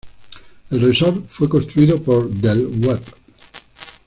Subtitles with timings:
[0.71, 3.03] El resort fue construido por Del Webb.